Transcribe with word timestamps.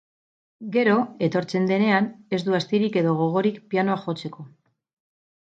Gero, 0.75 0.95
etortzen 1.27 1.67
denean, 1.71 2.07
ez 2.39 2.41
du 2.47 2.57
astirik 2.61 2.99
edo 3.03 3.15
gogorik 3.21 3.61
pianoa 3.75 4.01
jotzeko. 4.09 4.49